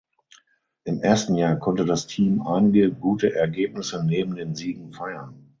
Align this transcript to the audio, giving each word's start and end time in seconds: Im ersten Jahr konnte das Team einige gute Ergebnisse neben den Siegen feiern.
Im 0.83 0.99
ersten 1.03 1.35
Jahr 1.35 1.57
konnte 1.57 1.85
das 1.85 2.07
Team 2.07 2.41
einige 2.41 2.91
gute 2.91 3.35
Ergebnisse 3.35 4.03
neben 4.03 4.33
den 4.35 4.55
Siegen 4.55 4.91
feiern. 4.93 5.47